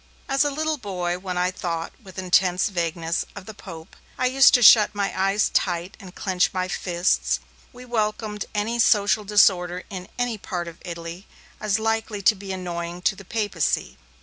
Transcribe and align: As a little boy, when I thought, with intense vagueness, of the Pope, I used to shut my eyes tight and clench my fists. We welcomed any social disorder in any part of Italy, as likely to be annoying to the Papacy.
As 0.27 0.43
a 0.43 0.49
little 0.49 0.79
boy, 0.79 1.19
when 1.19 1.37
I 1.37 1.51
thought, 1.51 1.93
with 2.03 2.17
intense 2.17 2.69
vagueness, 2.69 3.23
of 3.35 3.45
the 3.45 3.53
Pope, 3.53 3.95
I 4.17 4.25
used 4.25 4.55
to 4.55 4.63
shut 4.63 4.95
my 4.95 5.13
eyes 5.15 5.49
tight 5.53 5.95
and 5.99 6.15
clench 6.15 6.49
my 6.51 6.67
fists. 6.67 7.39
We 7.71 7.85
welcomed 7.85 8.45
any 8.55 8.79
social 8.79 9.23
disorder 9.23 9.83
in 9.91 10.07
any 10.17 10.39
part 10.39 10.67
of 10.67 10.81
Italy, 10.83 11.27
as 11.59 11.77
likely 11.77 12.23
to 12.23 12.33
be 12.33 12.51
annoying 12.51 13.03
to 13.03 13.15
the 13.15 13.23
Papacy. 13.25 13.99